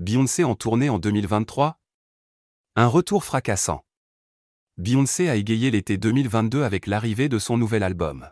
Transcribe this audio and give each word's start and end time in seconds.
Beyoncé 0.00 0.44
en 0.44 0.54
tournée 0.54 0.88
en 0.88 0.98
2023 0.98 1.78
Un 2.74 2.86
retour 2.86 3.22
fracassant. 3.22 3.84
Beyoncé 4.78 5.28
a 5.28 5.36
égayé 5.36 5.70
l'été 5.70 5.98
2022 5.98 6.62
avec 6.62 6.86
l'arrivée 6.86 7.28
de 7.28 7.38
son 7.38 7.58
nouvel 7.58 7.82
album. 7.82 8.30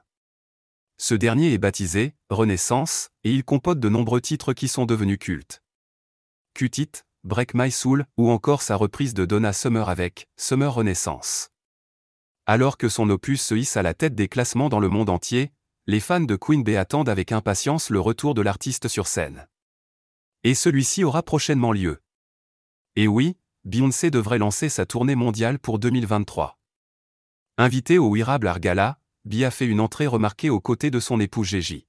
Ce 0.97 1.15
dernier 1.15 1.53
est 1.53 1.59
baptisé 1.59 2.15
Renaissance 2.31 3.11
et 3.23 3.33
il 3.33 3.45
comporte 3.45 3.81
de 3.81 3.91
nombreux 3.91 4.23
titres 4.23 4.55
qui 4.55 4.67
sont 4.67 4.87
devenus 4.87 5.19
cultes. 5.19 5.63
Cut 6.55 6.71
Break 7.25 7.53
My 7.53 7.71
Soul 7.71 8.07
ou 8.17 8.31
encore 8.31 8.63
sa 8.63 8.75
reprise 8.75 9.13
de 9.13 9.27
Donna 9.27 9.53
Summer 9.53 9.91
avec 9.91 10.27
Summer 10.39 10.73
Renaissance. 10.73 11.51
Alors 12.47 12.79
que 12.79 12.89
son 12.89 13.11
opus 13.11 13.43
se 13.43 13.55
hisse 13.55 13.77
à 13.77 13.83
la 13.83 13.93
tête 13.93 14.15
des 14.15 14.29
classements 14.29 14.71
dans 14.71 14.81
le 14.81 14.89
monde 14.89 15.11
entier, 15.11 15.53
les 15.87 16.01
fans 16.01 16.21
de 16.21 16.35
Queen 16.35 16.65
Bee 16.65 16.77
attendent 16.77 17.11
avec 17.11 17.31
impatience 17.31 17.91
le 17.91 18.01
retour 18.01 18.33
de 18.33 18.41
l'artiste 18.41 18.89
sur 18.89 19.07
scène. 19.07 19.47
Et 20.45 20.55
celui-ci 20.55 21.05
aura 21.05 21.23
prochainement 21.23 21.73
lieu. 21.73 22.01
Et 22.97 23.07
oui, 23.07 23.37
Beyoncé 23.65 24.11
devrait 24.11 24.39
lancer 24.39 24.69
sa 24.69 24.87
tournée 24.87 25.17
mondiale 25.17 25.59
pour 25.59 25.79
2023. 25.79 26.59
Invitée 27.59 27.99
au 27.99 28.15
Wirable 28.15 28.47
Argala, 28.47 29.01
Bee 29.25 29.45
a 29.45 29.51
fait 29.51 29.67
une 29.67 29.81
entrée 29.81 30.07
remarquée 30.07 30.49
aux 30.49 30.61
côtés 30.61 30.91
de 30.91 31.01
son 31.01 31.21
époux 31.21 31.45
Gigi. 31.45 31.87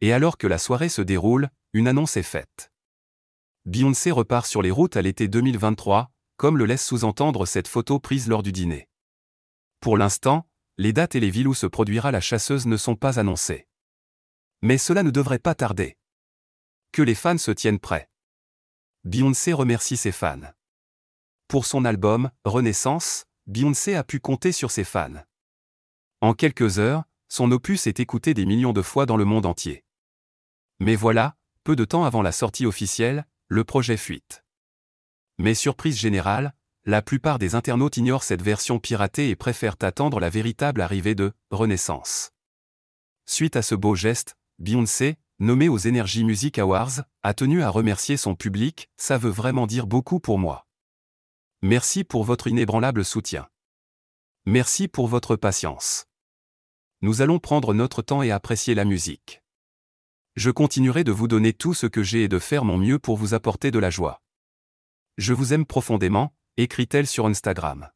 Et 0.00 0.12
alors 0.12 0.38
que 0.38 0.46
la 0.46 0.58
soirée 0.58 0.88
se 0.88 1.02
déroule, 1.02 1.50
une 1.72 1.88
annonce 1.88 2.16
est 2.16 2.22
faite. 2.22 2.72
Beyoncé 3.66 4.12
repart 4.12 4.46
sur 4.46 4.62
les 4.62 4.70
routes 4.70 4.96
à 4.96 5.02
l'été 5.02 5.28
2023, 5.28 6.10
comme 6.36 6.56
le 6.56 6.64
laisse 6.64 6.86
sous-entendre 6.86 7.44
cette 7.44 7.68
photo 7.68 7.98
prise 7.98 8.28
lors 8.28 8.42
du 8.42 8.52
dîner. 8.52 8.88
Pour 9.80 9.98
l'instant, 9.98 10.48
les 10.78 10.92
dates 10.92 11.16
et 11.16 11.20
les 11.20 11.28
villes 11.28 11.48
où 11.48 11.54
se 11.54 11.66
produira 11.66 12.12
la 12.12 12.20
chasseuse 12.20 12.66
ne 12.66 12.76
sont 12.76 12.96
pas 12.96 13.18
annoncées. 13.18 13.66
Mais 14.62 14.78
cela 14.78 15.02
ne 15.02 15.10
devrait 15.10 15.38
pas 15.38 15.54
tarder. 15.54 15.97
Que 16.92 17.02
les 17.02 17.14
fans 17.14 17.38
se 17.38 17.50
tiennent 17.50 17.78
prêts. 17.78 18.08
Beyoncé 19.04 19.52
remercie 19.52 19.96
ses 19.96 20.12
fans. 20.12 20.52
Pour 21.46 21.66
son 21.66 21.84
album, 21.84 22.30
Renaissance, 22.44 23.26
Beyoncé 23.46 23.94
a 23.94 24.04
pu 24.04 24.20
compter 24.20 24.52
sur 24.52 24.70
ses 24.70 24.84
fans. 24.84 25.22
En 26.20 26.34
quelques 26.34 26.78
heures, 26.78 27.04
son 27.28 27.50
opus 27.52 27.86
est 27.86 28.00
écouté 28.00 28.34
des 28.34 28.46
millions 28.46 28.72
de 28.72 28.82
fois 28.82 29.06
dans 29.06 29.16
le 29.16 29.24
monde 29.24 29.46
entier. 29.46 29.84
Mais 30.80 30.96
voilà, 30.96 31.36
peu 31.64 31.76
de 31.76 31.84
temps 31.84 32.04
avant 32.04 32.22
la 32.22 32.32
sortie 32.32 32.66
officielle, 32.66 33.26
le 33.48 33.64
projet 33.64 33.96
fuite. 33.96 34.44
Mais 35.38 35.54
surprise 35.54 35.98
générale, 35.98 36.54
la 36.84 37.02
plupart 37.02 37.38
des 37.38 37.54
internautes 37.54 37.98
ignorent 37.98 38.24
cette 38.24 38.42
version 38.42 38.78
piratée 38.78 39.28
et 39.28 39.36
préfèrent 39.36 39.76
attendre 39.82 40.20
la 40.20 40.30
véritable 40.30 40.80
arrivée 40.80 41.14
de 41.14 41.32
Renaissance. 41.50 42.32
Suite 43.26 43.56
à 43.56 43.62
ce 43.62 43.74
beau 43.74 43.94
geste, 43.94 44.36
Beyoncé, 44.58 45.18
nommée 45.38 45.68
aux 45.68 45.86
Energy 45.86 46.24
Music 46.24 46.58
Awards, 46.58 47.02
a 47.22 47.34
tenu 47.34 47.62
à 47.62 47.70
remercier 47.70 48.16
son 48.16 48.34
public, 48.34 48.90
ça 48.96 49.18
veut 49.18 49.30
vraiment 49.30 49.66
dire 49.66 49.86
beaucoup 49.86 50.20
pour 50.20 50.38
moi. 50.38 50.66
Merci 51.62 52.04
pour 52.04 52.24
votre 52.24 52.46
inébranlable 52.46 53.04
soutien. 53.04 53.48
Merci 54.46 54.88
pour 54.88 55.08
votre 55.08 55.36
patience. 55.36 56.06
Nous 57.00 57.22
allons 57.22 57.38
prendre 57.38 57.74
notre 57.74 58.02
temps 58.02 58.22
et 58.22 58.30
apprécier 58.30 58.74
la 58.74 58.84
musique. 58.84 59.42
Je 60.36 60.50
continuerai 60.50 61.04
de 61.04 61.12
vous 61.12 61.28
donner 61.28 61.52
tout 61.52 61.74
ce 61.74 61.86
que 61.86 62.02
j'ai 62.02 62.24
et 62.24 62.28
de 62.28 62.38
faire 62.38 62.64
mon 62.64 62.78
mieux 62.78 62.98
pour 62.98 63.16
vous 63.16 63.34
apporter 63.34 63.70
de 63.70 63.78
la 63.78 63.90
joie. 63.90 64.22
Je 65.16 65.34
vous 65.34 65.52
aime 65.52 65.66
profondément, 65.66 66.32
écrit-elle 66.56 67.06
sur 67.06 67.26
Instagram. 67.26 67.90